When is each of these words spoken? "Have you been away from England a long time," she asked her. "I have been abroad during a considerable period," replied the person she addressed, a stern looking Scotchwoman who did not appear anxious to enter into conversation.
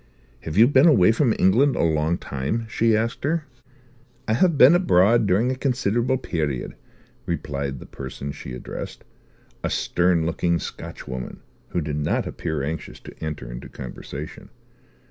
"Have 0.39 0.57
you 0.57 0.67
been 0.67 0.87
away 0.87 1.11
from 1.11 1.31
England 1.37 1.75
a 1.75 1.83
long 1.83 2.17
time," 2.17 2.65
she 2.67 2.97
asked 2.97 3.23
her. 3.23 3.45
"I 4.27 4.33
have 4.33 4.57
been 4.57 4.73
abroad 4.73 5.27
during 5.27 5.51
a 5.51 5.55
considerable 5.55 6.17
period," 6.17 6.75
replied 7.27 7.77
the 7.79 7.85
person 7.85 8.31
she 8.31 8.53
addressed, 8.55 9.03
a 9.63 9.69
stern 9.69 10.25
looking 10.25 10.57
Scotchwoman 10.57 11.41
who 11.69 11.81
did 11.81 11.97
not 11.97 12.25
appear 12.25 12.63
anxious 12.63 12.99
to 13.01 13.23
enter 13.23 13.51
into 13.51 13.69
conversation. 13.69 14.49